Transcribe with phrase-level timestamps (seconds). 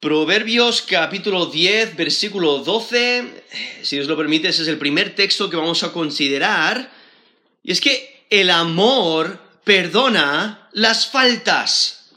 [0.00, 3.44] Proverbios capítulo 10, versículo 12.
[3.82, 6.90] Si os lo permite, ese es el primer texto que vamos a considerar.
[7.62, 12.12] Y es que el amor perdona las faltas.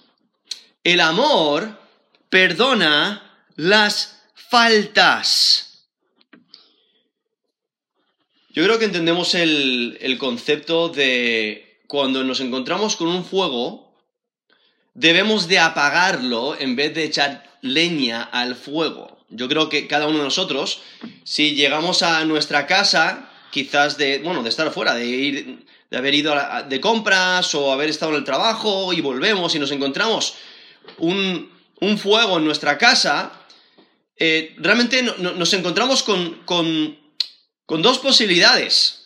[0.86, 1.78] El amor
[2.30, 5.90] perdona las faltas.
[8.52, 13.94] Yo creo que entendemos el, el concepto de cuando nos encontramos con un fuego,
[14.94, 19.18] debemos de apagarlo en vez de echar leña al fuego.
[19.30, 20.82] Yo creo que cada uno de nosotros,
[21.24, 26.14] si llegamos a nuestra casa, quizás de, bueno, de estar fuera, de ir, de haber
[26.14, 26.36] ido
[26.70, 30.36] de compras o haber estado en el trabajo y volvemos y nos encontramos
[30.98, 31.52] un,
[31.98, 33.32] fuego en nuestra casa,
[34.18, 36.98] eh, realmente nos encontramos con, con,
[37.66, 39.00] con dos posibilidades.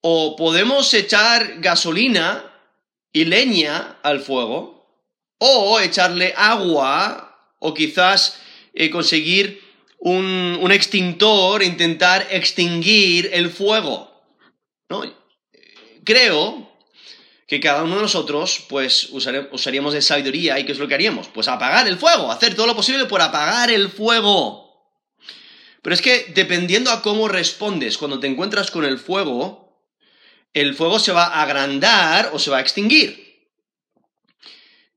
[0.00, 2.44] O podemos echar gasolina
[3.12, 4.80] y leña al fuego,
[5.38, 7.29] o echarle agua
[7.60, 8.40] o quizás
[8.74, 9.62] eh, conseguir
[9.98, 14.10] un, un, extintor, intentar extinguir el fuego.
[14.88, 15.02] ¿no?
[16.04, 16.68] Creo
[17.46, 21.28] que cada uno de nosotros, pues, usaríamos de sabiduría y ¿qué es lo que haríamos?
[21.28, 24.70] Pues apagar el fuego, hacer todo lo posible por apagar el fuego.
[25.82, 29.84] Pero es que dependiendo a cómo respondes cuando te encuentras con el fuego,
[30.52, 33.48] el fuego se va a agrandar o se va a extinguir.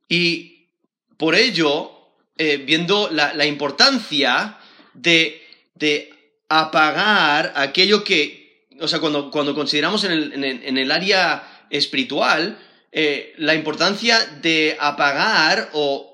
[0.07, 0.69] Y
[1.17, 1.92] por ello,
[2.37, 4.57] eh, viendo la, importancia
[4.93, 5.39] de,
[6.49, 12.57] apagar aquello que, o sea, cuando, consideramos en el, área espiritual,
[12.91, 16.09] eh, la importancia de apagar o,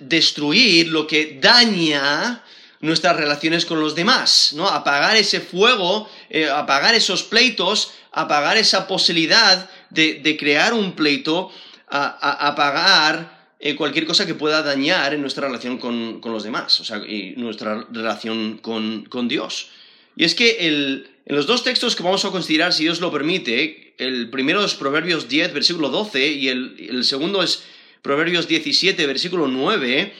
[0.00, 2.44] destruir lo que daña
[2.80, 4.68] nuestras relaciones con los demás, ¿no?
[4.68, 11.50] Apagar ese fuego, eh, apagar esos pleitos, apagar esa posibilidad de, crear un pleito,
[11.88, 16.98] apagar eh, cualquier cosa que pueda dañar en nuestra relación con, los demás, o sea,
[16.98, 19.70] y nuestra relación con, Dios.
[20.14, 23.94] Y es que en los dos textos que vamos a considerar, si Dios lo permite,
[23.98, 27.64] el primero es Proverbios 10, versículo 12, y el, el segundo es
[28.02, 30.12] Proverbios 17, versículo 9,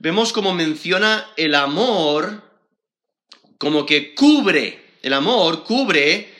[0.00, 2.42] vemos como menciona el amor
[3.58, 6.34] como que cubre, el amor cubre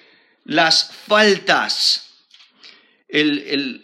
[0.44, 2.10] las faltas.
[3.09, 3.83] el,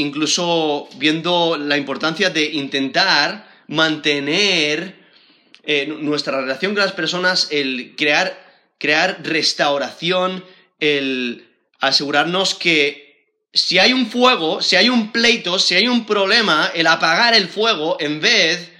[0.00, 4.96] incluso viendo la importancia de intentar mantener
[5.62, 8.36] eh, nuestra relación con las personas, el crear,
[8.78, 10.44] crear restauración,
[10.80, 11.46] el
[11.80, 13.10] asegurarnos que
[13.52, 17.48] si hay un fuego, si hay un pleito, si hay un problema, el apagar el
[17.48, 18.70] fuego en vez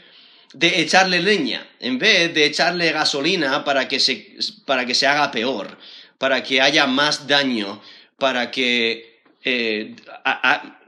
[0.53, 5.31] de echarle leña, en vez de echarle gasolina para que se, para que se haga
[5.31, 5.79] peor,
[6.19, 7.81] para que haya más daño,
[8.19, 9.10] para que
[9.45, 9.97] eh,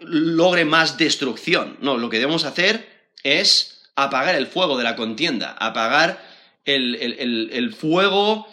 [0.00, 1.78] logre más destrucción.
[1.80, 2.88] No, lo que debemos hacer
[3.22, 6.22] es apagar el fuego de la contienda, apagar
[6.64, 8.46] el, fuego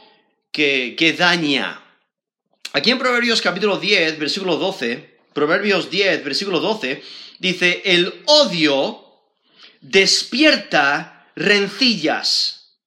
[0.52, 1.82] que, que, daña.
[2.74, 7.04] Aquí en Proverbios capítulo 10, versículo 12, Proverbios 10, versículo 12,
[7.40, 9.06] dice, el odio
[9.81, 12.78] despierta rencillas,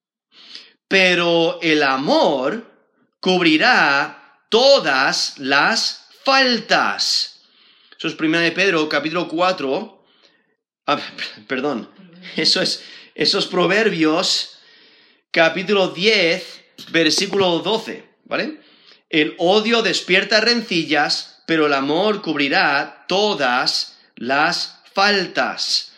[0.88, 2.70] pero el amor
[3.20, 7.40] cubrirá todas las faltas.
[7.98, 10.04] Eso es 1 de Pedro, capítulo 4.
[10.86, 11.00] Ah,
[11.46, 11.88] perdón,
[12.36, 12.82] eso es,
[13.14, 14.58] esos proverbios,
[15.30, 18.60] capítulo 10, versículo 12, ¿vale?
[19.10, 25.92] El odio despierta rencillas, pero el amor cubrirá todas las faltas.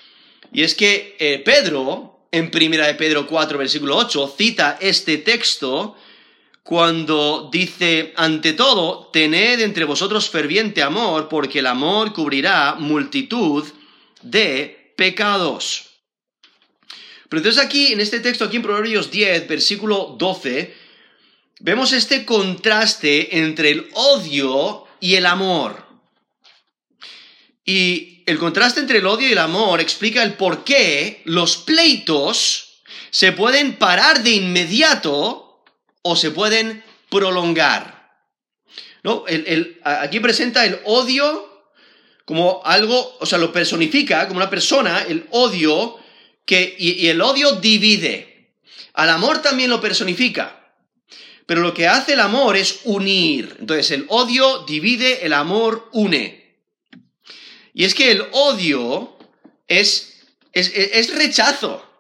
[0.53, 5.97] Y es que eh, Pedro, en 1 de Pedro 4, versículo 8, cita este texto
[6.65, 13.63] cuando dice, ante todo, tened entre vosotros ferviente amor, porque el amor cubrirá multitud
[14.23, 15.91] de pecados.
[17.29, 20.75] Pero entonces aquí, en este texto, aquí en Proverbios 10, versículo 12,
[21.61, 25.85] vemos este contraste entre el odio y el amor.
[27.67, 32.81] Y el contraste entre el odio y el amor explica el por qué los pleitos
[33.11, 35.44] se pueden parar de inmediato
[36.05, 38.05] o se pueden prolongar.
[39.03, 39.25] ¿No?
[39.83, 41.51] aquí presenta el odio
[42.25, 45.99] como algo, o sea, lo personifica como una persona, el odio,
[46.47, 48.53] que, y, el odio divide.
[48.95, 50.61] Al amor también lo personifica.
[51.45, 53.57] Pero lo que hace el amor es unir.
[53.61, 56.57] Entonces, el odio divide, el amor une.
[57.75, 59.19] Y es que el odio
[59.67, 60.23] es,
[60.53, 61.94] es rechazo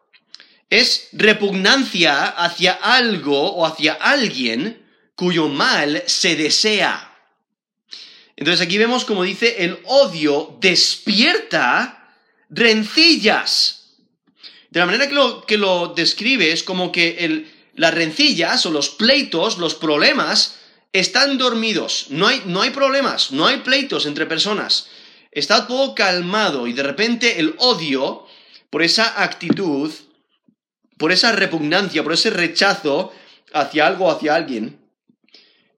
[0.80, 4.84] es repugnancia hacia algo o hacia alguien
[5.14, 7.12] cuyo mal se desea.
[8.36, 12.12] Entonces aquí vemos como dice, el odio despierta
[12.50, 13.96] rencillas.
[14.70, 18.70] De la manera que lo, que lo describe es como que el, las rencillas o
[18.70, 20.56] los pleitos, los problemas,
[20.92, 22.06] están dormidos.
[22.10, 24.88] No hay, no hay problemas, no hay pleitos entre personas.
[25.30, 28.26] Está todo calmado y de repente el odio
[28.70, 29.92] por esa actitud,
[30.96, 33.12] por esa repugnancia, por ese rechazo
[33.52, 34.84] hacia algo, hacia alguien,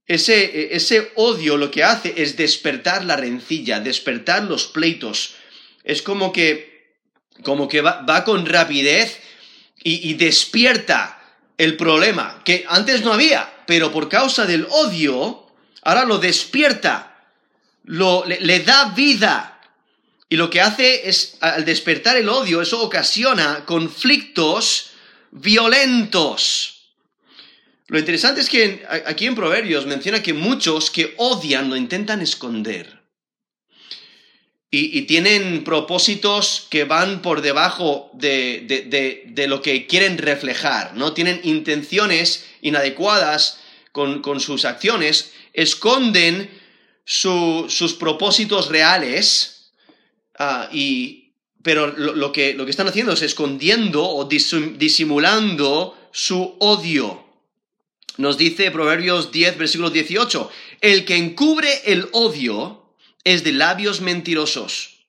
[0.07, 5.35] ese, ese odio lo que hace es despertar la rencilla, despertar los pleitos.
[5.83, 6.95] Es como que,
[7.43, 9.21] como que va, con rapidez
[9.83, 11.21] y, despierta
[11.59, 15.47] el problema, que antes no había, pero por causa del odio,
[15.83, 17.25] ahora lo despierta,
[17.85, 19.61] lo, le da vida.
[20.29, 24.91] Y lo que hace es, al despertar el odio, eso ocasiona conflictos
[25.31, 26.77] violentos.
[27.89, 32.97] Lo interesante es que aquí en Proverbios menciona que muchos que odian lo intentan esconder.
[34.69, 41.15] Y, tienen propósitos que van por debajo de, lo que quieren reflejar, ¿no?
[41.15, 43.61] Tienen intenciones inadecuadas
[43.93, 46.51] con, sus acciones, esconden
[47.05, 49.71] sus propósitos reales,
[50.39, 50.69] ah,
[51.67, 57.27] pero lo, que, lo que están haciendo es escondiendo o disimulando su odio.
[58.19, 60.49] Nos dice Proverbios 10, versículo 18,
[60.81, 65.01] el que encubre el odio es de labios mentirosos,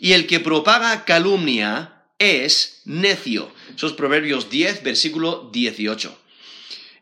[0.00, 3.52] y el que propaga calumnia es necio.
[3.76, 6.18] Esos Proverbios 10, versículo 18.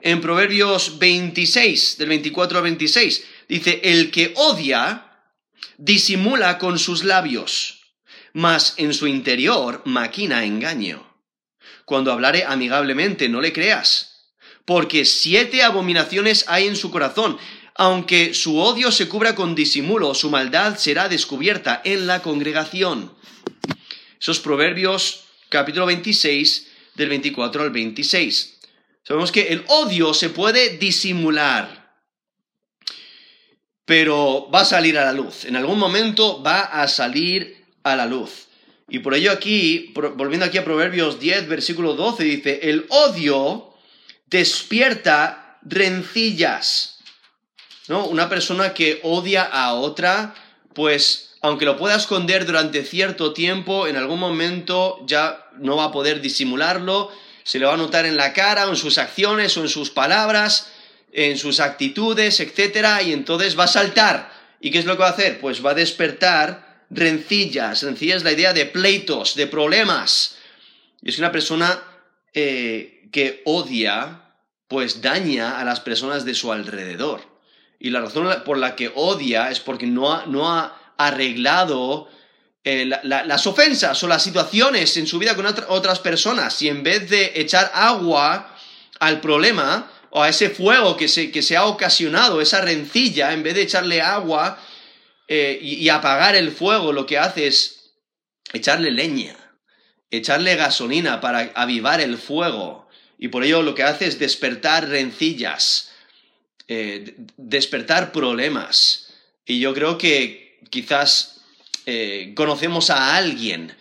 [0.00, 5.12] En Proverbios 26, del 24 al 26, dice, el que odia
[5.78, 7.75] disimula con sus labios,
[8.36, 11.02] mas en su interior maquina engaño.
[11.86, 14.12] Cuando hablare amigablemente, no le creas
[14.66, 17.38] porque siete abominaciones hay en su corazón.
[17.76, 23.14] Aunque su odio se cubra con disimulo, su maldad será descubierta en la congregación.
[24.20, 28.58] Esos proverbios capítulo 26 del 24 al 26.
[29.02, 31.96] Sabemos que el odio se puede disimular,
[33.86, 35.46] pero va a salir a la luz.
[35.46, 37.55] En algún momento va a salir
[37.92, 38.48] a la luz.
[38.88, 43.74] Y por ello aquí, volviendo aquí a Proverbios 10, versículo 12, dice, el odio
[44.26, 46.98] despierta rencillas.
[47.88, 48.06] ¿No?
[48.06, 50.34] Una persona que odia a otra,
[50.74, 55.92] pues aunque lo pueda esconder durante cierto tiempo, en algún momento ya no va a
[55.92, 57.12] poder disimularlo,
[57.44, 59.90] se le va a notar en la cara, o en sus acciones, o en sus
[59.90, 60.72] palabras,
[61.12, 63.04] en sus actitudes, etc.
[63.04, 64.32] Y entonces va a saltar.
[64.60, 65.38] ¿Y qué es lo que va a hacer?
[65.38, 67.82] Pues va a despertar rencillas.
[67.82, 70.36] Rencillas es la idea de pleitos, de problemas.
[71.02, 71.82] Es una persona
[72.32, 74.22] eh, que odia,
[74.68, 77.22] pues daña a las personas de su alrededor.
[77.78, 82.08] Y la razón por la que odia es porque no ha, no ha arreglado
[82.64, 86.60] eh, las ofensas o las situaciones en su vida con otras personas.
[86.62, 88.56] Y en vez de echar agua
[88.98, 93.42] al problema o a ese fuego que se, que se ha ocasionado, esa rencilla, en
[93.42, 94.58] vez de echarle agua
[95.28, 97.76] eh, y apagar el fuego, lo que hace es
[98.52, 99.36] echarle leña,
[100.10, 102.88] echarle gasolina para avivar el fuego.
[103.18, 105.90] Y por ello lo que hace es despertar rencillas,
[106.68, 109.14] eh, despertar problemas.
[109.44, 111.40] Y yo creo que quizás
[111.86, 113.74] eh, conocemos a alguien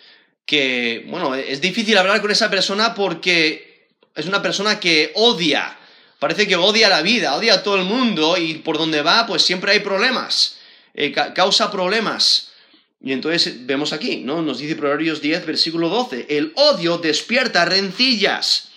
[0.46, 5.78] que, bueno, es difícil hablar con esa persona porque es una persona que odia,
[6.20, 9.42] parece que odia la vida, odia a todo el mundo y por donde va pues
[9.42, 10.58] siempre hay problemas,
[10.96, 12.52] eh, causa problemas.
[13.00, 14.42] Y entonces vemos aquí, ¿no?
[14.42, 18.72] Nos dice Proverbios 10, versículo 12, el odio despierta rencillas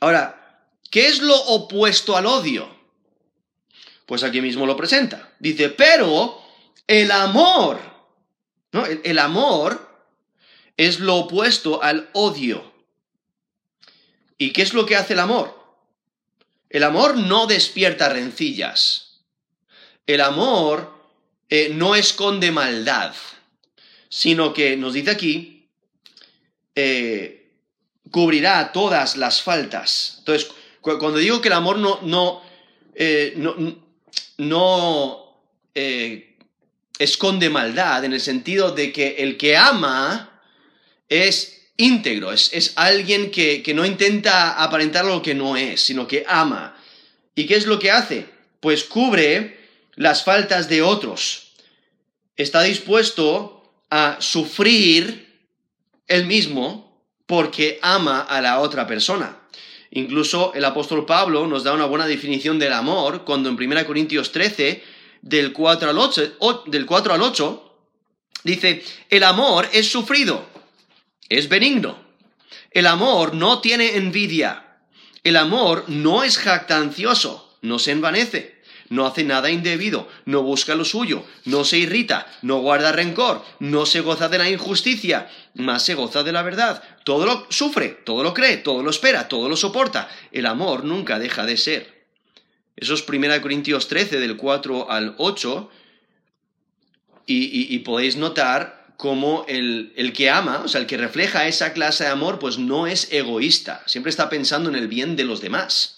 [0.00, 2.68] Ahora, ¿qué es lo opuesto al odio?
[4.04, 5.32] Pues aquí mismo lo presenta.
[5.38, 6.40] Dice, pero
[6.86, 7.80] el amor,
[8.72, 8.86] ¿no?
[8.86, 10.04] El, amor
[10.76, 12.72] es lo opuesto al odio.
[14.38, 15.58] ¿Y qué es lo que hace el amor?
[16.68, 19.05] El amor no despierta rencillas.
[20.06, 20.96] El amor
[21.48, 23.14] eh, no esconde maldad,
[24.08, 25.68] sino que nos dice aquí,
[26.74, 27.50] eh,
[28.10, 30.16] cubrirá todas las faltas.
[30.18, 32.42] Entonces, cuando digo que el amor no, no,
[32.94, 33.34] eh,
[34.38, 35.40] no,
[36.98, 40.40] esconde maldad, en el sentido de que el que ama
[41.08, 46.24] es íntegro, es, alguien que, que, no intenta aparentar lo que no es, sino que
[46.26, 46.76] ama.
[47.34, 48.26] ¿Y qué es lo que hace?
[48.60, 49.55] Pues cubre
[49.96, 51.52] las faltas de otros.
[52.36, 55.26] Está dispuesto a sufrir
[56.06, 59.40] él mismo porque ama a la otra persona.
[59.90, 64.30] Incluso el apóstol Pablo nos da una buena definición del amor cuando en 1 Corintios
[64.30, 64.82] 13,
[65.22, 67.62] del 4 al 8, del 4 al 8
[68.44, 70.46] dice, el amor es sufrido,
[71.28, 71.98] es benigno.
[72.70, 74.78] El amor no tiene envidia.
[75.24, 78.55] El amor no es jactancioso, no se envanece,
[78.88, 83.86] no hace nada indebido, no busca lo suyo, no se irrita, no guarda rencor, no
[83.86, 86.82] se goza de la injusticia, más se goza de la verdad.
[87.04, 90.08] Todo lo sufre, todo lo cree, todo lo espera, todo lo soporta.
[90.32, 92.06] El amor nunca deja de ser.
[92.76, 95.70] Eso es 1 Corintios 13, del 4 al 8,
[97.28, 102.04] y, podéis notar cómo el, el, que ama, o sea, el que refleja esa clase
[102.04, 105.95] de amor, pues no es egoísta, siempre está pensando en el bien de los demás.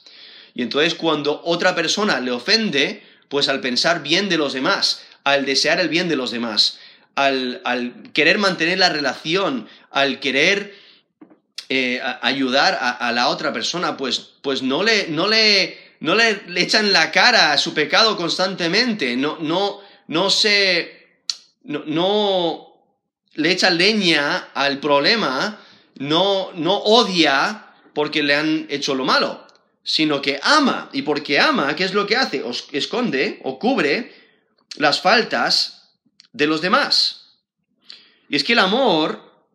[0.59, 5.47] Y entonces cuando otra persona le ofende, pues al pensar bien de los demás, al
[5.47, 6.81] desear el bien de los demás,
[7.15, 7.63] al,
[8.13, 10.75] querer mantener la relación, al querer
[11.69, 16.93] eh, ayudar a, la otra persona, pues, pues no le, no le, no le, echan
[16.93, 21.21] la cara a su pecado constantemente, no, no, no se
[21.63, 22.83] no,
[23.35, 25.61] le echa leña al problema,
[26.01, 29.47] no, no odia porque le han hecho lo malo,
[29.89, 30.91] sino que ama.
[30.93, 32.43] Y porque ama, ¿qué es lo que hace?
[32.43, 34.15] Os esconde o cubre
[34.77, 35.95] las faltas
[36.31, 37.39] de los demás.
[38.29, 39.49] Y es que el amor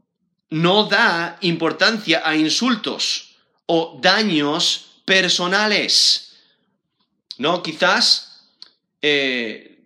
[0.49, 3.35] no da importancia a insultos
[3.67, 6.33] o daños personales.
[7.37, 8.49] No, quizás
[9.03, 9.83] eh,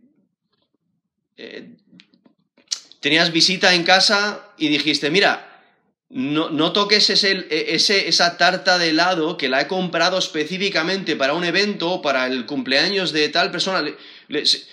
[1.36, 1.75] eh,
[3.01, 5.56] tenías visita en casa y dijiste, mira,
[6.09, 11.33] no, no toques ese, ese, esa tarta de helado que la he comprado específicamente para
[11.33, 13.83] un evento, para el cumpleaños de tal persona,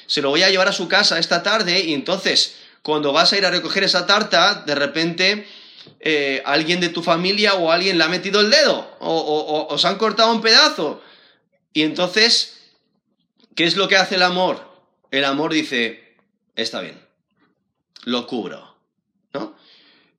[0.07, 3.39] se lo voy a llevar a su casa esta tarde y entonces cuando vas a
[3.39, 5.47] ir a recoger esa tarta, de repente
[6.01, 9.85] eh, alguien de tu familia o alguien le ha metido el dedo o, o os
[9.85, 11.03] han cortado un pedazo.
[11.73, 12.59] Y entonces,
[13.57, 14.73] ¿qué es lo que hace el amor?
[15.11, 16.17] El amor dice,
[16.55, 17.05] está bien
[18.05, 18.77] lo cubro,
[19.33, 19.57] ¿no?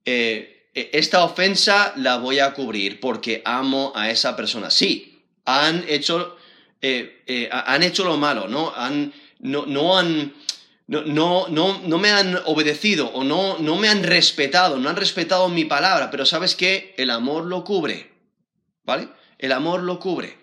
[0.04, 4.70] Eh, esta ofensa la voy a cubrir porque amo a esa persona.
[4.70, 6.36] Sí, han hecho,
[6.82, 8.72] eh, eh, han hecho lo malo, ¿no?
[8.74, 10.34] Han, no, no han...
[10.88, 15.48] No, no, no, me han obedecido o no, no me han respetado, no han respetado
[15.48, 18.12] mi palabra, pero sabes qué, el amor lo cubre,
[18.84, 19.08] ¿vale?
[19.36, 20.38] El amor lo cubre.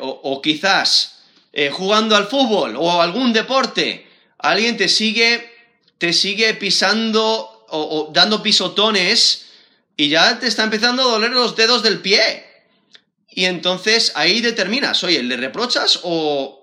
[0.00, 1.26] o, o, quizás
[1.72, 4.08] jugando al fútbol o algún deporte,
[4.38, 5.54] alguien te sigue
[5.98, 9.46] te sigue pisando o, dando pisotones
[9.96, 12.44] y ya te está empezando a doler los dedos del pie.
[13.30, 16.60] Y entonces ahí determinas, oye, ¿le reprochas o,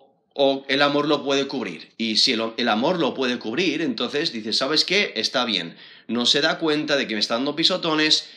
[0.67, 1.91] el amor lo puede cubrir?
[1.97, 5.13] Y si el, amor lo puede cubrir, entonces dices, ¿sabes qué?
[5.15, 5.75] Está bien.
[6.07, 8.29] No se da cuenta de que me está dando pisotones,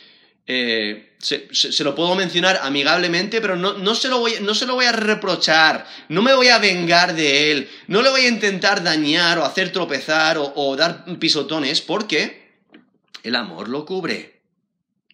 [0.47, 4.85] eh, se, lo puedo mencionar amigablemente, pero no, se lo voy, no, se lo voy,
[4.85, 9.39] a reprochar, no me voy a vengar de él, no le voy a intentar dañar
[9.39, 12.44] o hacer tropezar o, dar pisotones, porque
[13.25, 14.41] el amor lo cubre.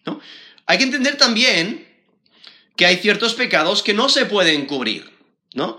[0.06, 0.20] ¿no?
[0.66, 1.88] Hay que entender también
[2.76, 5.10] que hay ciertos pecados que no se pueden cubrir.
[5.54, 5.78] ¿no?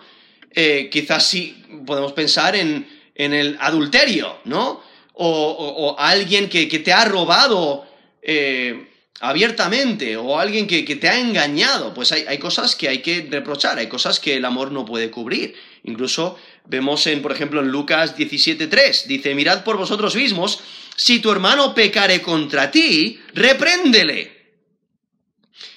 [0.51, 4.81] Eh, quizás sí podemos pensar en, el adulterio, ¿no?
[5.13, 7.85] O, alguien que, te ha robado.
[8.21, 8.89] Eh,
[9.23, 13.87] abiertamente o alguien que, te ha engañado, pues hay, cosas que hay que reprochar, hay
[13.87, 15.55] cosas que el amor no puede cubrir.
[15.83, 20.59] Incluso vemos en, por ejemplo, en Lucas 17.3, dice, mirad por vosotros mismos,
[20.95, 24.31] si tu hermano pecare contra ti, repréndele.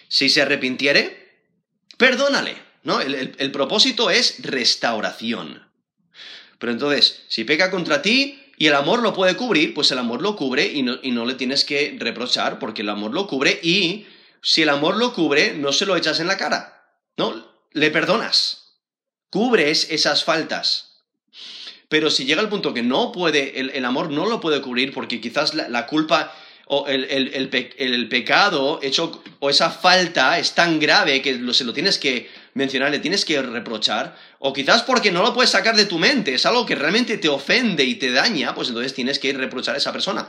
[0.09, 1.45] Si se arrepintiere,
[1.97, 2.67] perdónale.
[2.83, 3.01] ¿no?
[3.01, 5.67] el propósito es restauración.
[6.59, 10.23] Pero entonces, si peca contra ti, y el amor lo puede cubrir, pues el amor
[10.23, 13.61] lo cubre y no, y no le tienes que reprochar porque el amor lo cubre
[13.63, 14.07] y
[14.43, 16.85] si el amor lo cubre, no se lo echas en la cara,
[17.17, 17.53] ¿no?
[17.73, 18.79] Le perdonas,
[19.29, 20.96] cubres esas faltas.
[21.89, 25.21] Pero si llega el punto que no puede, el, amor no lo puede cubrir porque
[25.21, 26.35] quizás la, culpa
[26.67, 31.99] o el, el, pecado hecho o esa falta es tan grave que se lo tienes
[31.99, 35.99] que mencionar, le tienes que reprochar, o quizás porque no lo puedes sacar de tu
[35.99, 39.75] mente, es algo que realmente te ofende y te daña, pues entonces tienes que reprochar
[39.75, 40.27] a esa persona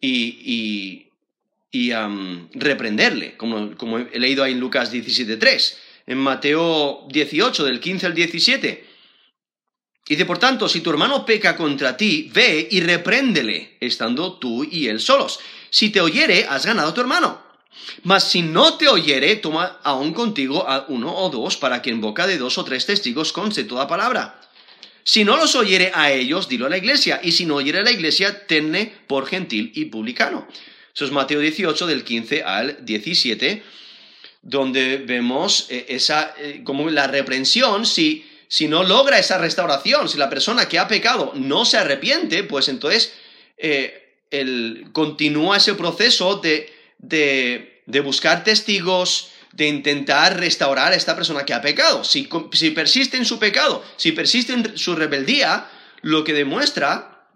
[0.00, 1.06] y,
[1.72, 1.90] y,
[2.54, 5.74] reprenderle, como, como, he leído ahí en Lucas 17.3,
[6.06, 8.93] en Mateo 18, del 15 al 17.
[10.06, 14.88] Dice, por tanto, si tu hermano peca contra ti, ve y repréndele, estando tú y
[14.88, 15.40] él solos.
[15.70, 17.42] Si te oyere, has ganado a tu hermano.
[18.02, 22.00] Mas si no te oyere, toma aún contigo a uno o dos, para que en
[22.00, 24.40] boca de dos o tres testigos conste toda palabra.
[25.04, 27.84] Si no los oyere a ellos, dilo a la iglesia, y si no oyere a
[27.84, 30.46] la iglesia, tenle por gentil y publicano.
[30.94, 33.62] Eso es Mateo 18, del 15 al 17,
[34.42, 40.18] donde vemos eh, esa, eh, como la reprensión, si, si no logra esa restauración, si
[40.18, 43.12] la persona que ha pecado no se arrepiente, pues entonces
[43.58, 44.12] eh,
[44.92, 46.74] continúa ese proceso de
[47.08, 52.04] de, de buscar testigos, de intentar restaurar a esta persona que ha pecado.
[52.04, 55.68] Si, si, persiste en su pecado, si persiste en su rebeldía,
[56.02, 57.28] lo que demuestra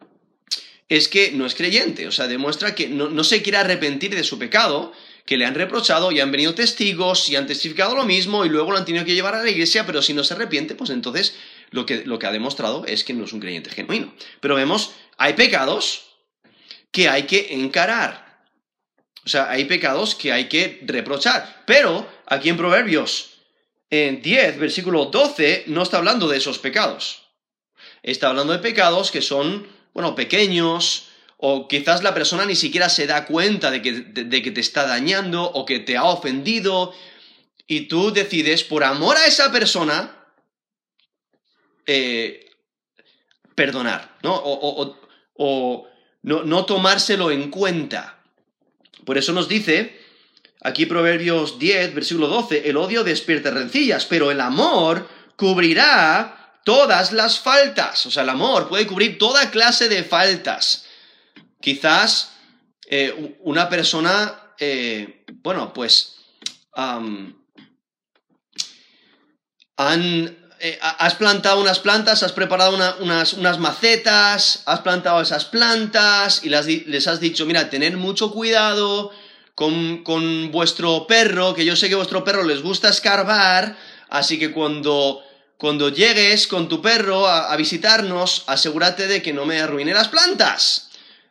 [0.88, 4.24] es que no es creyente, o sea, demuestra que no, no se quiere arrepentir de
[4.24, 4.92] su pecado,
[5.28, 8.72] que le han reprochado y han venido testigos y han testificado lo mismo y luego
[8.72, 11.36] lo han tenido que llevar a la iglesia, pero si no se arrepiente, pues entonces
[11.70, 14.14] lo que, lo que ha demostrado es que no es un creyente genuino.
[14.40, 16.16] Pero vemos, hay pecados
[16.90, 18.46] que hay que encarar.
[19.26, 21.62] O sea, hay pecados que hay que reprochar.
[21.66, 23.42] Pero aquí en Proverbios,
[23.90, 27.24] en 10, versículo 12, no está hablando de esos pecados.
[28.02, 31.07] Está hablando de pecados que son, bueno, pequeños,
[31.38, 34.86] o quizás la persona ni siquiera se da cuenta de que, de, que te está
[34.86, 36.92] dañando o que te ha ofendido,
[37.66, 40.16] y tú decides, por amor a esa persona,
[41.86, 42.50] eh,
[43.54, 44.34] perdonar, ¿no?
[44.34, 44.96] O,
[45.34, 45.88] o
[46.22, 48.18] no, no tomárselo en cuenta.
[49.04, 50.00] Por eso nos dice,
[50.62, 57.38] aquí Proverbios 10, versículo 12, el odio despierta rencillas, pero el amor cubrirá todas las
[57.38, 58.04] faltas.
[58.06, 60.87] O sea, el amor puede cubrir toda clase de faltas.
[61.60, 62.32] Quizás
[62.86, 66.16] eh, una persona, eh, bueno, pues
[69.76, 76.42] han, eh, has plantado unas plantas, has preparado unas, unas, macetas, has plantado esas plantas
[76.44, 79.12] y les has dicho, mira, tened mucho cuidado
[79.54, 83.76] con, con, vuestro perro, que yo sé que vuestro perro les gusta escarbar,
[84.08, 85.22] así que cuando,
[85.56, 90.87] cuando llegues con tu perro a, visitarnos, asegúrate de que no me arruine las plantas.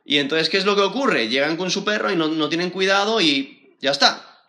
[0.09, 1.27] Y entonces, ¿qué es lo que ocurre?
[1.27, 4.39] Llegan con su perro y no, tienen cuidado y ya está.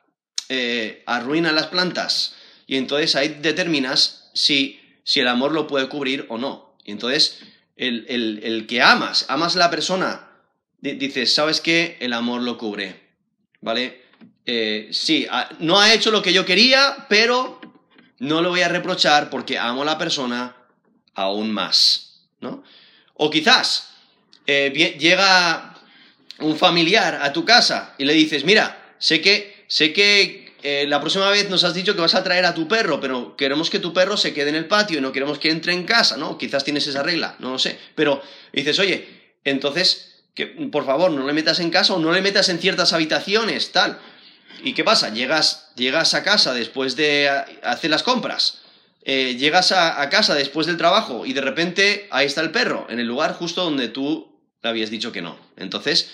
[0.49, 2.37] Eh, arruinan las plantas.
[2.69, 6.77] Y entonces ahí determinas si, si el amor lo puede cubrir o no.
[6.85, 7.41] Y entonces,
[7.75, 10.29] el, el, que amas, amas a la persona,
[10.81, 11.97] dices, ¿sabes qué?
[11.99, 13.09] El amor lo cubre,
[13.61, 14.05] ¿vale?
[14.47, 15.27] Eh, sí,
[15.59, 17.61] no ha hecho lo que yo quería, pero
[18.21, 20.55] no lo voy a reprochar porque amo a la persona
[21.15, 22.63] aún más, ¿no?
[23.15, 23.89] O quizás
[24.49, 25.75] eh, llega
[26.39, 31.01] un familiar a tu casa y le dices, mira, sé que, sé que eh, la
[31.01, 33.79] próxima vez nos has dicho que vas a traer a tu perro, pero queremos que
[33.79, 36.39] tu perro se quede en el patio y no queremos que entre en casa, ¿no?
[36.39, 37.79] Quizás tienes esa regla, no lo sé.
[37.95, 42.23] Pero dices, oye, entonces, que, por favor, no le metas en casa o no le
[42.23, 43.99] metas en ciertas habitaciones, tal.
[44.65, 45.13] ¿Y qué pasa?
[45.13, 47.29] Llegas, llegas a casa después de
[47.63, 48.63] hacer las compras.
[49.11, 52.99] Eh, llegas a, casa después del trabajo y de repente ahí está el perro, en
[52.99, 54.28] el lugar justo donde tú
[54.63, 55.39] le habías dicho que no.
[55.57, 56.11] Entonces,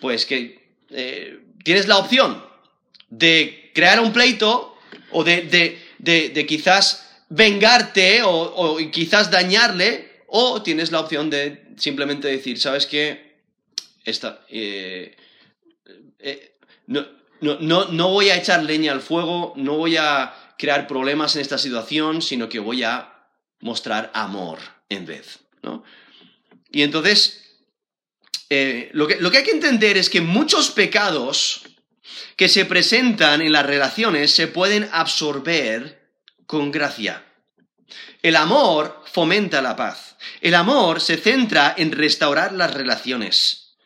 [0.00, 2.44] pues que eh, tienes la opción
[3.10, 4.76] de crear un pleito
[5.12, 12.86] o de, quizás vengarte o, quizás dañarle, o tienes la opción de simplemente decir, ¿sabes
[12.86, 13.38] qué?
[14.04, 15.16] Esta, eh,
[16.18, 17.06] eh, no,
[17.40, 22.22] no, voy a echar leña al fuego, no voy a crear problemas en esta situación,
[22.22, 23.14] sino que voy a
[23.60, 25.84] mostrar amor en vez, ¿no?
[26.70, 27.47] Y entonces,
[28.50, 31.62] eh, lo, que, lo que hay que entender es que muchos pecados
[32.36, 36.12] que se presentan en las relaciones se pueden absorber
[36.46, 37.24] con gracia.
[38.22, 40.16] El amor fomenta la paz.
[40.40, 43.76] El amor se centra en restaurar las relaciones.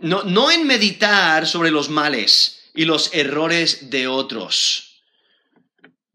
[0.00, 5.02] No, en meditar sobre los males y los errores de otros.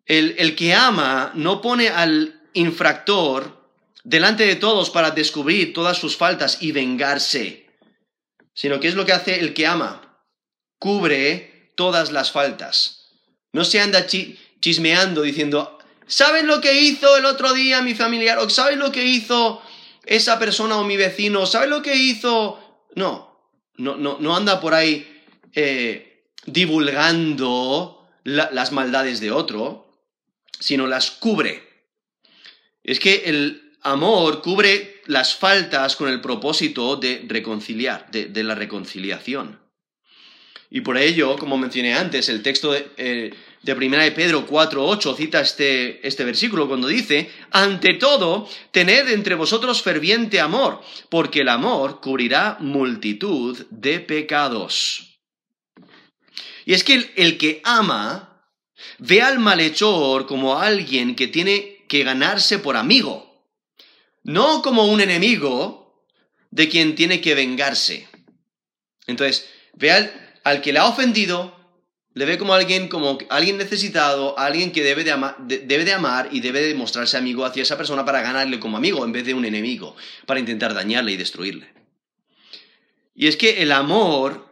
[0.05, 3.62] El, el que ama no pone al infractor
[4.03, 7.67] delante de todos para descubrir todas sus faltas y vengarse,
[8.53, 10.13] sino que es lo que hace el que ama
[10.83, 13.09] cubre todas las faltas.
[13.53, 18.37] No se anda chismeando diciendo, ¿sabes lo que hizo el otro día mi familiar?
[18.39, 19.61] ¿O sabes lo que hizo
[20.05, 21.45] esa persona o mi vecino?
[21.45, 22.59] ¿Sabes lo que hizo?
[22.95, 29.89] No, no, no, no anda por ahí eh, divulgando las maldades de otro,
[30.59, 31.63] sino las cubre.
[32.83, 39.63] Es que el amor cubre las faltas con el propósito de reconciliar, de la reconciliación.
[40.75, 43.31] Y por ello, como mencioné antes, el texto de, eh,
[43.75, 49.83] Primera de Pedro 4.8 cita este, este versículo cuando dice, ante todo, tened entre vosotros
[49.83, 55.19] ferviente amor, porque el amor cubrirá multitud de pecados.
[56.65, 58.43] Y es que el, el que ama
[58.97, 63.32] ve al malhechor como alguien que tiene que ganarse por amigo,
[64.23, 66.07] no como un enemigo
[66.51, 68.07] de quien tiene que vengarse.
[69.07, 71.55] Entonces, ve al, al que le ha ofendido,
[72.13, 76.41] le ve como alguien, como alguien necesitado, alguien que debe de, debe de amar y
[76.41, 79.45] debe de mostrarse amigo hacia esa persona para ganarle como amigo en vez de un
[79.45, 81.73] enemigo, para intentar dañarle y destruirle.
[83.15, 84.47] Y es que el amor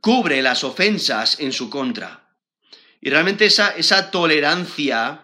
[0.00, 2.36] cubre las ofensas en su contra.
[3.00, 5.23] Y realmente esa, esa tolerancia,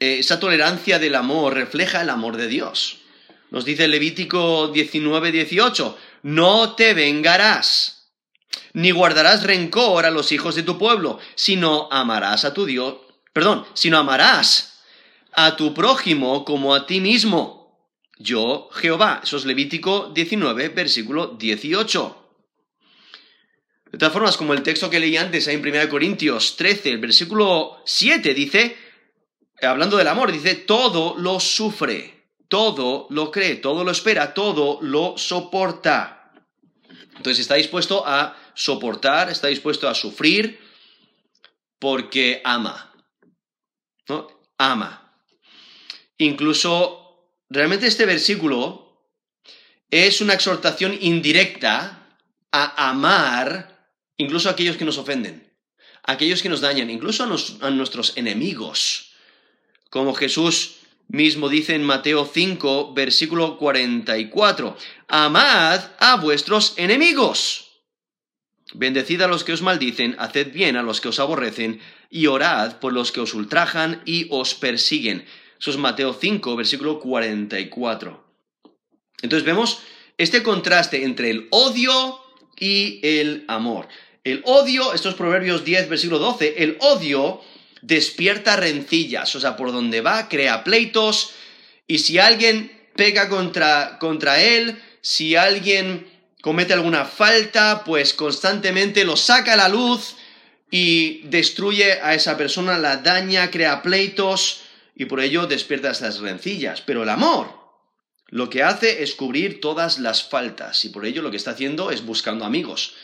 [0.00, 2.98] eh, esa tolerancia del amor refleja el amor de Dios.
[3.50, 8.10] Nos dice Levítico 19, 18, no te vengarás,
[8.72, 12.96] ni guardarás rencor a los hijos de tu pueblo, sino amarás a tu Dios,
[13.32, 14.80] perdón, sino amarás
[15.32, 17.56] a tu prójimo como a ti mismo.
[18.18, 19.20] Yo, Jehová.
[19.22, 22.22] Eso es Levítico 19, versículo 18.
[23.92, 27.82] De todas formas, como el texto que leí antes en 1 Corintios 13, el versículo
[27.84, 28.76] 7 dice,
[29.62, 35.16] hablando del amor, dice, todo lo sufre, todo lo cree, todo lo espera, todo lo
[35.16, 36.32] soporta.
[37.16, 40.60] Entonces está dispuesto a soportar, está dispuesto a sufrir
[41.78, 42.92] porque ama.
[44.08, 44.28] ¿no?
[44.58, 45.12] Ama.
[46.18, 48.86] Incluso, realmente este versículo
[49.90, 52.18] es una exhortación indirecta
[52.52, 55.54] a amar incluso a aquellos que nos ofenden,
[56.02, 59.05] a aquellos que nos dañan, incluso a, nuestros enemigos.
[59.90, 60.76] Como Jesús
[61.08, 64.76] mismo dice en Mateo 5, versículo 44,
[65.08, 67.66] amad a vuestros enemigos.
[68.74, 72.78] Bendecid a los que os maldicen, haced bien a los que os aborrecen, y orad
[72.80, 75.24] por los que os ultrajan y os persiguen.
[75.58, 78.24] Eso es Mateo 5, versículo 44.
[79.22, 79.80] Entonces vemos
[80.18, 82.20] este contraste entre el odio
[82.58, 83.88] y el amor.
[84.24, 87.40] El odio, estos Proverbios 10, versículo 12, el odio
[87.82, 91.32] despierta rencillas, o sea, por donde va, crea pleitos,
[91.86, 96.06] y si alguien pega contra, contra él, si alguien
[96.40, 100.16] comete alguna falta, pues constantemente lo saca a la luz
[100.70, 104.62] y destruye a esa persona, la daña, crea pleitos,
[104.94, 106.80] y por ello despierta estas rencillas.
[106.80, 107.52] Pero el amor,
[108.28, 111.90] lo que hace es cubrir todas las faltas, y por ello lo que está haciendo
[111.90, 112.94] es buscando amigos.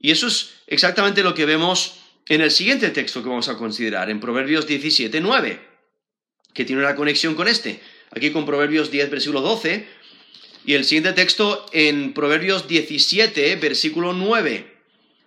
[0.00, 1.97] Y eso es exactamente lo que vemos
[2.28, 5.60] en el siguiente texto que vamos a considerar, en Proverbios 17, 9,
[6.52, 7.80] que tiene una conexión con este.
[8.10, 9.86] Aquí con Proverbios 10, versículo 12,
[10.64, 14.76] y el siguiente texto en Proverbios 17, versículo 9,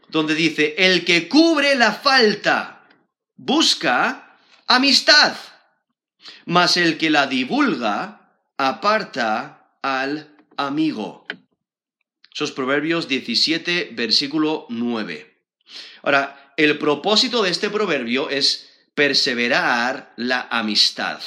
[0.10, 2.88] donde dice, el que cubre la falta
[3.36, 4.38] busca
[4.68, 5.36] amistad,
[6.46, 11.26] mas el que la divulga aparta al amigo.
[12.34, 15.32] Esos Proverbios 17, versículo 9.
[16.04, 21.20] Ahora, el propósito de este proverbio es perseverar la amistad.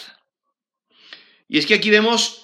[1.48, 2.42] Y es que aquí vemos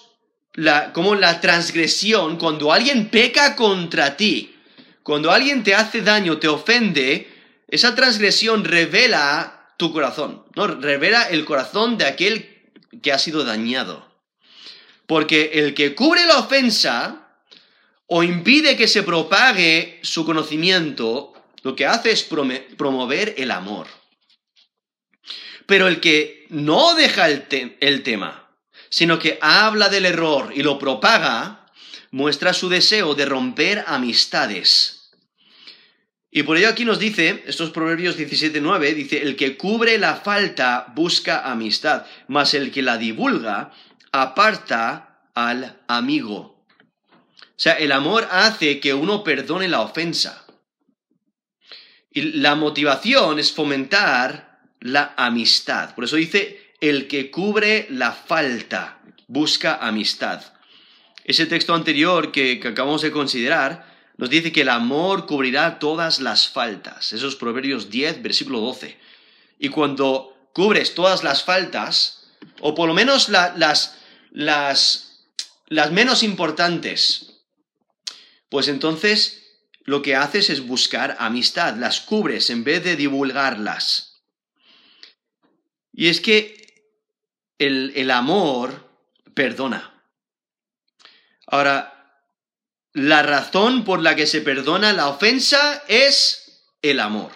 [0.55, 4.55] la, como la transgresión, cuando alguien peca contra ti,
[5.03, 7.29] cuando alguien te hace daño, te ofende,
[7.69, 10.67] esa transgresión revela tu corazón, ¿no?
[10.67, 12.61] Revela el corazón de aquel
[13.03, 14.11] que ha sido dañado.
[15.07, 17.29] Porque el que cubre la ofensa
[18.07, 21.30] o impide que se propague su conocimiento,
[21.63, 23.87] lo que hace es promover el amor.
[25.67, 28.51] Pero el que no deja el, tema,
[28.89, 31.67] sino que habla del error y lo propaga,
[32.11, 35.13] muestra su deseo de romper amistades.
[36.33, 40.87] Y por ello aquí nos dice, estos Proverbios 17.9, dice, el que cubre la falta
[40.95, 43.73] busca amistad, mas el que la divulga
[44.13, 46.65] aparta al amigo.
[47.61, 50.47] O sea, el amor hace que uno perdone la ofensa.
[52.13, 55.95] Y la motivación es fomentar la amistad.
[55.95, 60.43] Por eso dice, el que cubre la falta busca amistad.
[61.25, 66.49] Ese texto anterior que, acabamos de considerar nos dice que el amor cubrirá todas las
[66.49, 67.13] faltas.
[67.13, 68.99] Esos Proverbios 10, versículo 12.
[69.59, 73.97] Y cuando cubres todas las faltas, o por lo menos las,
[74.33, 75.25] las,
[75.69, 77.41] las menos importantes,
[78.49, 79.40] pues entonces
[79.85, 84.23] lo que haces es buscar amistad, las cubres en vez de divulgarlas.
[85.93, 86.85] Y es que
[87.59, 88.89] el, el amor
[89.35, 90.05] perdona.
[91.47, 92.01] Ahora,
[92.93, 97.33] la razón por la que se perdona la ofensa es el amor.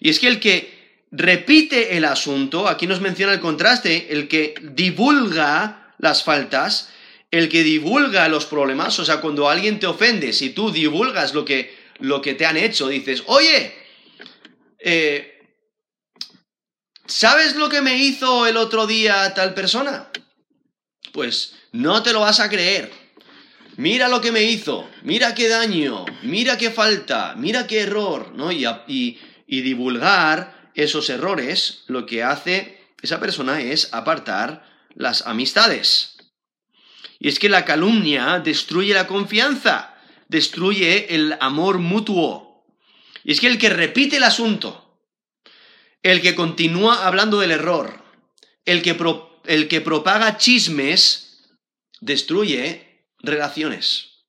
[0.00, 4.54] Y es que el que repite el asunto, aquí nos menciona el contraste, el que
[4.60, 6.90] divulga las faltas,
[7.30, 11.44] el que divulga los problemas, o sea, cuando alguien te ofende, si tú divulgas lo
[11.44, 13.74] que, lo que te han hecho, dices, oye,
[14.78, 15.38] eh,
[17.06, 20.08] ¿sabes lo que me hizo el otro día tal persona?
[21.12, 22.90] Pues no te lo vas a creer.
[23.76, 28.50] Mira lo que me hizo, mira qué daño, mira qué falta, mira qué error, ¿no?
[28.50, 36.17] Y, divulgar esos errores, lo que hace esa persona es apartar las amistades.
[37.18, 39.96] Y es que la calumnia destruye la confianza,
[40.28, 42.64] destruye el amor mutuo.
[43.24, 45.00] Y es que el que repite el asunto,
[46.02, 48.04] el que continúa hablando del error,
[48.64, 48.96] el que,
[49.46, 51.44] el que propaga chismes,
[52.00, 54.24] destruye relaciones.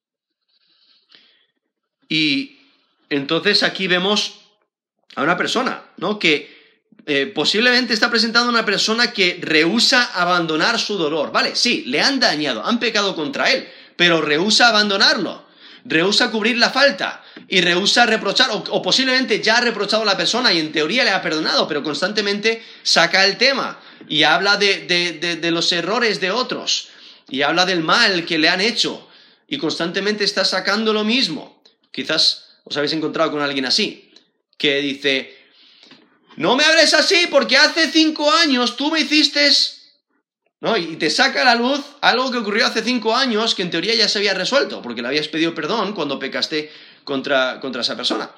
[2.08, 2.58] Y
[3.10, 4.40] entonces aquí vemos
[5.16, 6.18] a una persona, ¿no?
[6.18, 6.59] Que
[7.12, 11.32] eh, posiblemente está presentando una persona que rehúsa abandonar su dolor.
[11.32, 15.48] Vale, sí, le han dañado, han pecado contra él, pero rehúsa abandonarlo,
[15.86, 20.54] rehúsa cubrir la falta y rehúsa reprochar, o, posiblemente ya ha reprochado a la persona
[20.54, 25.72] y en teoría le ha perdonado, pero constantemente saca el tema y habla de los
[25.72, 26.90] errores de otros
[27.28, 29.10] y habla del mal que le han hecho
[29.48, 31.64] y constantemente está sacando lo mismo.
[31.92, 34.14] Quizás os habéis encontrado con alguien así,
[34.60, 35.39] que dice,
[36.36, 39.50] no me hables así porque hace cinco años tú me hiciste...
[40.62, 40.76] ¿No?
[40.76, 43.96] Y te saca a la luz algo que ocurrió hace cinco años que en teoría
[43.96, 46.70] ya se había resuelto, porque le habías pedido perdón cuando pecaste
[47.06, 48.30] contra, contra esa persona.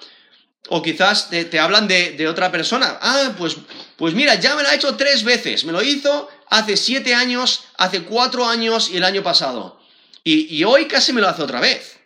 [0.70, 3.00] O quizás te, hablan de, otra persona.
[3.02, 3.58] Ah, pues,
[3.98, 5.66] pues mira, ya me lo ha hecho tres veces.
[5.66, 9.82] Me lo hizo hace siete años, hace cuatro años y el año pasado.
[10.24, 12.00] Y, y hoy casi me lo hace otra vez.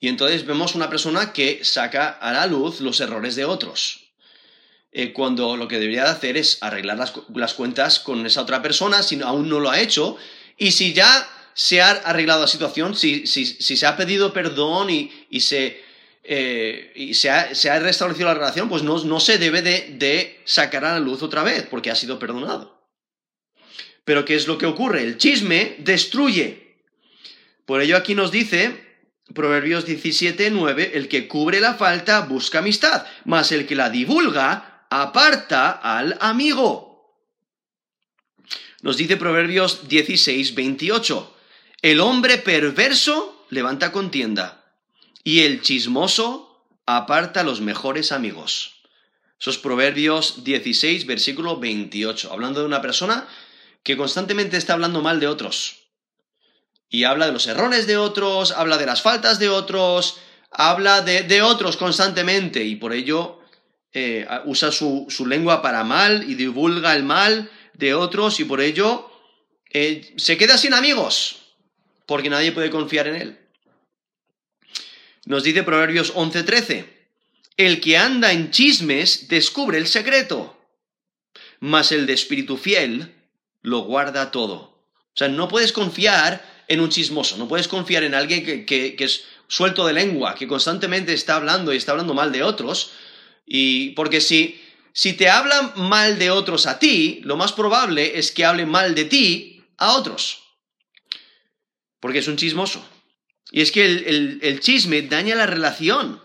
[0.00, 3.99] Y entonces vemos una persona que saca a la luz los errores de otros.
[4.92, 9.02] Eh, cuando lo que debería de hacer es arreglar las, cuentas con esa otra persona,
[9.04, 10.16] si aún no lo ha hecho,
[10.56, 15.80] y si ya se ha arreglado la situación, si, se ha pedido perdón y, se,
[16.24, 21.00] eh, se, ha, restablecido la relación, pues no, se debe de, de, sacar a la
[21.00, 22.80] luz otra vez, porque ha sido perdonado.
[24.04, 25.02] Pero ¿qué es lo que ocurre?
[25.02, 26.78] El chisme destruye.
[27.64, 28.90] Por ello aquí nos dice
[29.34, 34.69] Proverbios 17, 9, el que cubre la falta busca amistad, mas el que la divulga
[34.90, 37.16] aparta al amigo.
[38.82, 41.36] Nos dice Proverbios 16, 28.
[41.82, 44.74] El hombre perverso levanta contienda
[45.22, 48.82] y el chismoso aparta a los mejores amigos.
[49.40, 53.26] Esos Proverbios 16, versículo 28, hablando de una persona
[53.82, 55.76] que constantemente está hablando mal de otros.
[56.90, 60.18] Y habla de los errores de otros, habla de las faltas de otros,
[60.50, 63.39] habla de, de otros constantemente y por ello
[63.92, 69.10] eh, usa su, lengua para mal y divulga el mal de otros y por ello
[69.72, 71.54] eh, se queda sin amigos,
[72.06, 73.38] porque nadie puede confiar en él.
[75.24, 76.86] Nos dice Proverbios 11:13,
[77.56, 80.56] el que anda en chismes descubre el secreto,
[81.58, 83.12] mas el de espíritu fiel
[83.62, 84.54] lo guarda todo.
[84.54, 89.24] O sea, no puedes confiar en un chismoso, no puedes confiar en alguien que es
[89.48, 92.92] suelto de lengua, que constantemente está hablando y está hablando mal de otros,
[93.52, 98.30] y porque si, si te hablan mal de otros a ti, lo más probable es
[98.30, 100.44] que hablen mal de ti a otros.
[101.98, 102.88] Porque es un chismoso.
[103.50, 106.22] Y es que el, chisme daña la relación.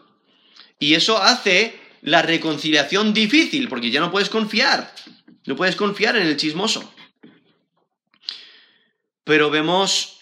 [0.77, 4.93] Y eso hace la reconciliación difícil, porque ya no puedes confiar.
[5.47, 6.93] No puedes confiar en el chismoso.
[9.23, 10.19] Pero vemos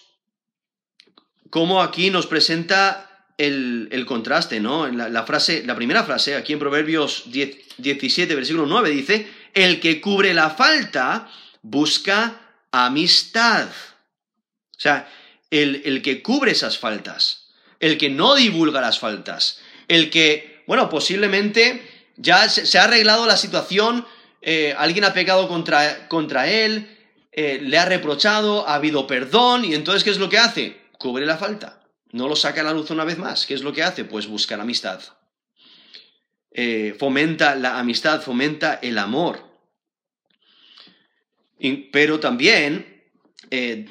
[1.50, 4.86] cómo aquí nos presenta el, contraste, ¿no?
[4.88, 10.34] La, frase, la primera frase, aquí en Proverbios 17, versículo 9, dice, el que cubre
[10.34, 11.28] la falta
[11.62, 13.68] busca amistad.
[13.68, 15.08] O sea,
[15.50, 17.48] el, el, que cubre esas faltas,
[17.80, 21.82] el que no divulga las faltas, el que, bueno, posiblemente
[22.16, 24.06] ya se, ha arreglado la situación,
[24.42, 26.90] eh, alguien ha pecado contra, contra él,
[27.32, 30.80] eh, le ha reprochado, ha habido perdón, y entonces, ¿qué es lo que hace?
[30.98, 31.83] Cubre la falta
[32.14, 33.44] no lo saca a la luz una vez más.
[33.44, 34.04] ¿Qué es lo que hace?
[34.04, 35.00] Pues buscar amistad.
[36.52, 39.52] Eh, fomenta la amistad, fomenta el amor.
[41.92, 43.02] pero también
[43.50, 43.86] eh,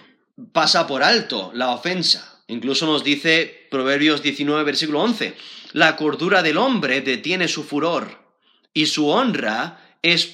[0.53, 2.41] pasa por alto la ofensa.
[2.47, 5.35] Incluso nos dice Proverbios 19, versículo 11,
[5.73, 8.37] la cordura del hombre detiene su furor
[8.73, 10.27] y su honra es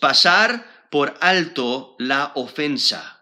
[0.00, 3.15] pasar por alto la ofensa.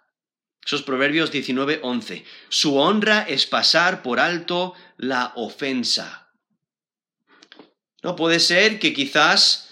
[0.64, 2.24] Esos Proverbios 19, 11.
[2.48, 6.28] Su honra es pasar por alto la ofensa.
[8.02, 9.70] No puede ser que quizás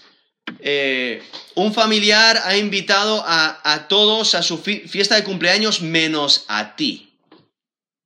[0.59, 1.23] eh,
[1.55, 7.17] un familiar ha invitado a, todos a su fiesta de cumpleaños menos a ti.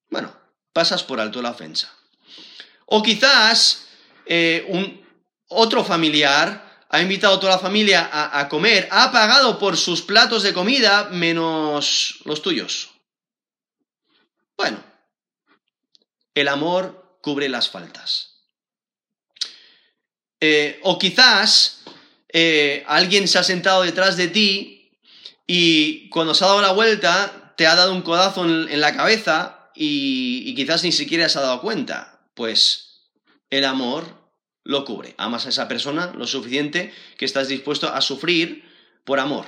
[0.10, 0.36] Bueno,
[0.74, 1.94] pasas por alto la ofensa.
[2.86, 3.88] O quizás
[4.26, 5.06] eh, un,
[5.48, 10.44] otro familiar ha invitado a toda la familia a, comer, ha pagado por sus platos
[10.44, 12.90] de comida menos los tuyos.
[14.56, 14.84] Bueno,
[16.34, 18.36] el amor cubre las faltas.
[20.40, 21.84] Eh, o quizás
[22.30, 24.92] eh, alguien se ha sentado detrás de ti
[25.48, 29.72] y cuando se ha dado la vuelta te ha dado un codazo en, la cabeza
[29.74, 32.22] y, quizás ni siquiera se ha dado cuenta.
[32.36, 33.02] Pues
[33.50, 34.27] el amor
[34.68, 35.16] lo cubre.
[35.18, 38.66] Amas a esa persona lo suficiente que estás dispuesto a sufrir
[39.06, 39.46] por amor.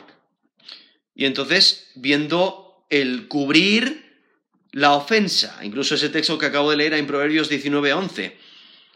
[1.14, 4.16] Y entonces, viendo el cubrir
[4.72, 8.38] la ofensa, incluso ese texto que acabo de leer en Proverbios 19:11,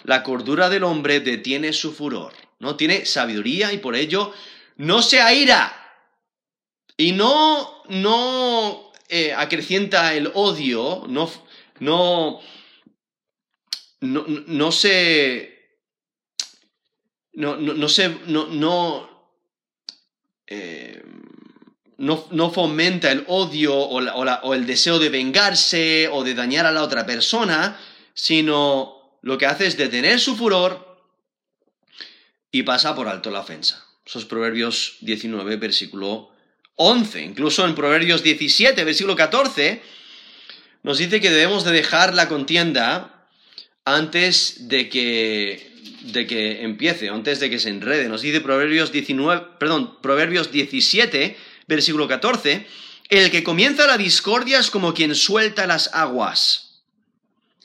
[0.06, 2.78] la cordura del hombre detiene su furor, ¿no?
[2.78, 4.34] Tiene sabiduría y por ello
[4.78, 5.76] no se aira
[6.96, 11.30] y no, no eh, acrecienta el odio, no,
[11.80, 12.40] no,
[14.00, 15.53] no, no se...
[17.34, 18.10] No, no, no se.
[18.28, 19.34] No, no,
[20.48, 21.04] eh,
[21.98, 26.84] no, fomenta el odio o, o el deseo de vengarse o de dañar a la
[26.84, 27.80] otra persona,
[28.13, 31.02] sino lo que hace es detener su furor
[32.52, 33.84] y pasa por alto la ofensa.
[34.06, 36.32] Esos Proverbios 19, versículo
[36.76, 39.82] 11, incluso en Proverbios 17, versículo 14,
[40.84, 43.28] nos dice que debemos de dejar la contienda
[43.86, 45.72] antes de que,
[46.04, 48.10] de que empiece, antes de que se enrede.
[48.10, 51.36] Nos dice Proverbios 19, perdón, Proverbios 17,
[51.68, 52.68] versículo 14,
[53.10, 56.84] el que comienza la discordia es como quien suelta las aguas.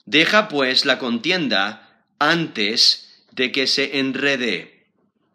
[0.07, 4.87] Deja pues la contienda antes de que se enrede.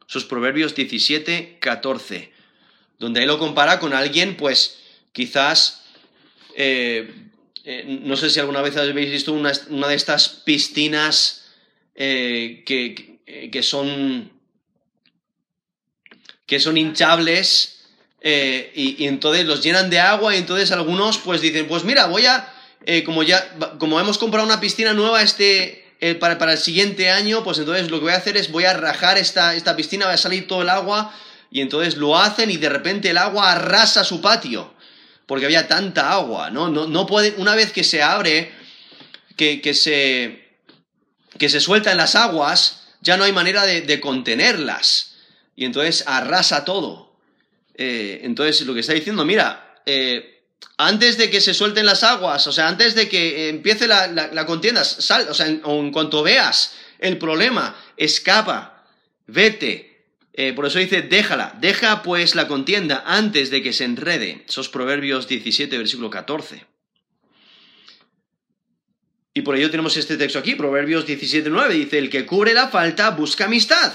[0.08, 2.34] Esos Proverbios 17, 14
[3.04, 4.78] donde él lo compara con alguien, pues
[5.12, 5.84] quizás,
[6.56, 7.14] eh,
[7.66, 11.43] eh, no sé si alguna vez habéis visto una, de estas piscinas
[11.96, 14.32] eh, que, son,
[16.46, 17.86] que son hinchables
[18.24, 22.54] y, entonces los llenan de agua y entonces algunos pues dicen, pues mira, voy a,
[23.06, 25.86] como ya, como hemos comprado una piscina nueva este,
[26.20, 28.74] para, para, el siguiente año, pues entonces lo que voy a hacer es voy a
[28.74, 31.14] rajar esta, esta piscina, va a salir todo el agua
[31.54, 34.74] y entonces lo hacen y de repente el agua arrasa su patio,
[35.28, 36.68] porque había tanta agua, ¿no?
[36.68, 38.52] No, no puede, una vez que se abre,
[39.38, 40.43] que, que, se,
[41.38, 45.16] que se sueltan las aguas, ya no hay manera de, contenerlas,
[45.56, 47.16] y entonces arrasa todo.
[47.76, 50.44] Eh, entonces lo que está diciendo, mira, eh,
[50.78, 54.84] antes de que se suelten las aguas, o sea, antes de que empiece la, contienda,
[54.84, 58.86] sal, o sea, en cuanto veas el problema, escapa,
[59.28, 59.94] vete,
[60.34, 64.44] eh, por eso dice, déjala, deja pues la contienda antes de que se enrede.
[64.48, 66.73] Esos Proverbios 17, versículo 14.
[69.34, 72.68] Y por ello tenemos este texto aquí, Proverbios 17, 9, dice, el que cubre la
[72.68, 73.94] falta busca amistad,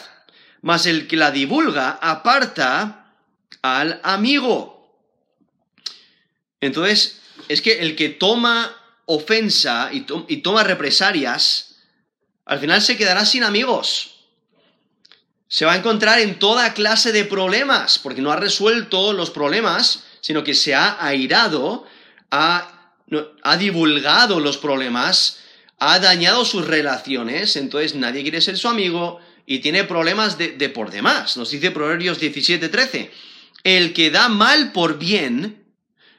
[0.63, 3.15] mas el que la divulga aparta
[3.63, 5.01] al amigo.
[6.61, 8.75] Entonces, es que el que toma
[9.07, 11.77] ofensa y, y toma represalias,
[12.45, 14.19] al final se quedará sin amigos
[15.49, 20.05] se va a encontrar en toda clase de problemas, porque no ha resuelto los problemas,
[20.21, 21.87] sino que se ha airado,
[22.31, 22.78] ha,
[23.59, 25.41] divulgado los problemas,
[25.79, 30.91] ha dañado sus relaciones, entonces nadie quiere ser su amigo y tiene problemas de, por
[30.91, 31.37] demás.
[31.37, 33.11] Nos dice Proverbios 17:13,
[33.65, 35.65] el que da mal por bien,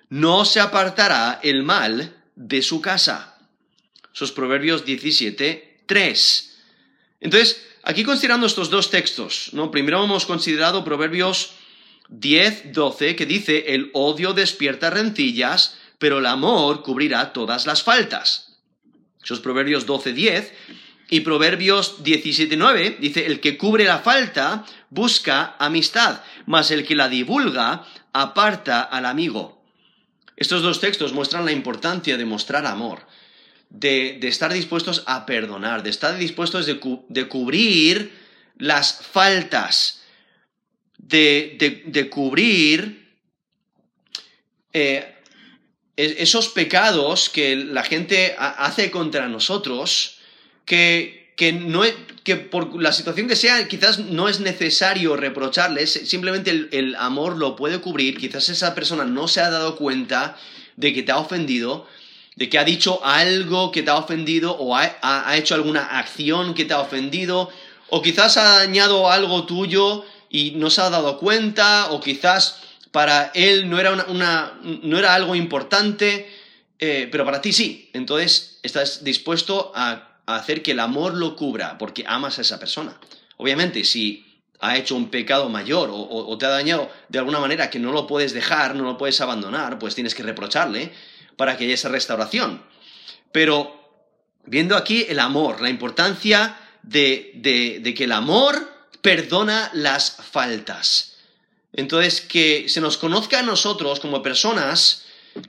[0.09, 3.37] no se apartará el mal de su casa.
[4.13, 6.45] Esos Proverbios 17:3.
[7.21, 9.71] Entonces, Aquí considerando estos dos textos, ¿no?
[9.71, 11.53] Primero hemos considerado Proverbios
[12.09, 18.57] 10, 12, que dice, el odio despierta rencillas, pero el amor cubrirá todas las faltas.
[19.23, 20.53] Esos Proverbios 12, 10.
[21.11, 26.95] Y Proverbios 17, 9 dice, el que cubre la falta busca amistad, mas el que
[26.95, 29.63] la divulga aparta al amigo.
[30.35, 33.05] Estos dos textos muestran la importancia de mostrar amor
[33.69, 38.11] de, estar dispuestos a perdonar, de estar dispuestos de, cubrir
[38.57, 40.03] las faltas,
[40.97, 43.15] de, cubrir
[44.73, 45.18] eh,
[45.99, 50.15] esos pecados que la gente hace contra nosotros,
[50.65, 51.81] que, que, no,
[52.23, 57.37] que por la situación que sea quizás no es necesario reprocharles, simplemente el, el amor
[57.37, 60.37] lo puede cubrir, quizás esa persona no se ha dado cuenta
[60.77, 61.87] de que te ha ofendido,
[62.39, 66.63] de que ha dicho algo que te ha ofendido o ha, hecho alguna acción que
[66.63, 67.49] te ha ofendido,
[67.89, 72.61] o quizás ha dañado algo tuyo y no se ha dado cuenta, o quizás
[72.91, 76.29] para él no era, una, no era algo importante,
[76.79, 77.89] eh, pero para ti sí.
[77.93, 82.95] Entonces estás dispuesto a, hacer que el amor lo cubra, porque amas a esa persona.
[83.37, 87.79] Obviamente, si ha hecho un pecado mayor o, te ha dañado de alguna manera que
[87.79, 90.91] no lo puedes dejar, no lo puedes abandonar, pues tienes que reprocharle
[91.35, 92.61] para que haya esa restauración.
[93.31, 93.79] Pero
[94.45, 97.39] viendo aquí el amor, la importancia de,
[97.95, 98.55] que el amor
[99.01, 101.18] perdona las faltas.
[101.73, 105.03] Entonces, que se nos conozca a nosotros como personas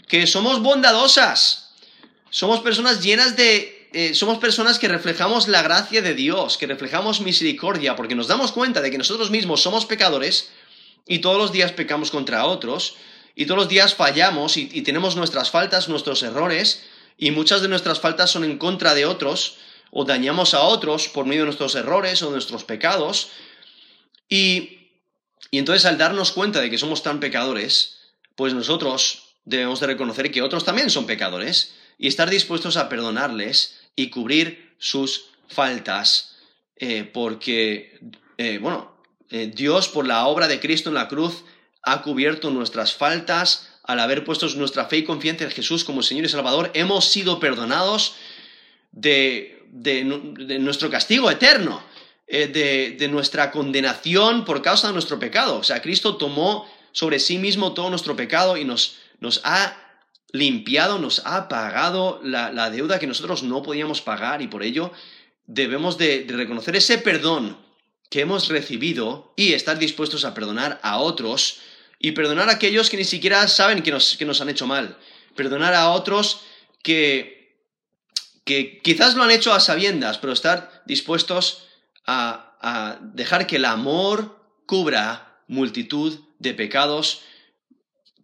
[0.07, 1.73] que somos bondadosas,
[2.31, 3.89] somos personas llenas de...
[3.93, 8.53] eh, somos personas que reflejamos la gracia de Dios, que reflejamos misericordia, porque nos damos
[8.53, 10.51] cuenta de que nosotros mismos somos pecadores
[11.09, 12.95] y todos los días pecamos contra otros
[13.35, 16.83] y todos los días fallamos y, y tenemos nuestras faltas, nuestros errores
[17.17, 19.57] y muchas de nuestras faltas son en contra de otros
[19.91, 23.31] o dañamos a otros por medio de nuestros errores o de nuestros pecados.
[24.29, 24.80] Y,
[25.51, 27.99] y entonces al darnos cuenta de que somos tan pecadores,
[28.37, 33.81] pues nosotros debemos de reconocer que otros también son pecadores y estar dispuestos a perdonarles
[33.97, 36.37] y cubrir sus faltas,
[36.77, 37.99] eh, porque,
[38.39, 38.97] eh, bueno,
[39.29, 41.45] eh, Dios por la obra de Cristo en la cruz
[41.83, 46.25] ha cubierto nuestras faltas, al haber puesto nuestra fe y confianza en Jesús como Señor
[46.25, 48.15] y Salvador, hemos sido perdonados
[48.93, 50.05] de, de,
[50.39, 51.83] de nuestro castigo eterno,
[52.33, 55.59] eh, de, de nuestra condenación por causa de nuestro pecado.
[55.59, 59.77] O sea, Cristo tomó sobre sí mismo todo nuestro pecado y nos, nos ha
[60.31, 64.93] limpiado, nos ha pagado la, la, deuda que nosotros no podíamos pagar y por ello
[65.47, 67.59] debemos de, de, reconocer ese perdón
[68.11, 71.59] que hemos recibido y estar dispuestos a perdonar a otros
[71.99, 74.97] y perdonar a aquellos que ni siquiera saben que nos, que nos han hecho mal.
[75.35, 76.43] Perdonar a otros
[76.85, 77.57] que,
[78.45, 81.67] que quizás lo han hecho a sabiendas, pero estar dispuestos
[82.11, 87.23] a, dejar que el amor cubra multitud de pecados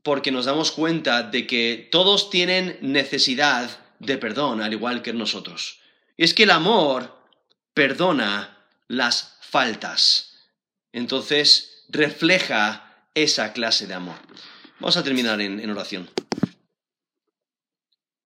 [0.03, 5.81] porque nos damos cuenta de que todos tienen necesidad de perdón, al igual que nosotros.
[6.17, 7.19] Y es que el amor
[7.75, 8.59] perdona
[8.89, 10.35] las faltas.
[10.93, 14.17] Entonces refleja esa clase de amor.
[14.79, 16.11] Vamos a terminar en oración.